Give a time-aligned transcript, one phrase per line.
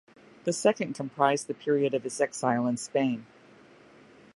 [0.45, 3.27] The second comprised the period of his exile in Spain.